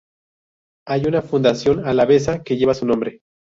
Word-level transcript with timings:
Hay 0.87 1.05
una 1.05 1.21
Fundación 1.21 1.87
alavesa 1.87 2.41
que 2.41 2.57
lleva 2.57 2.73
su 2.73 2.87
nombre. 2.87 3.21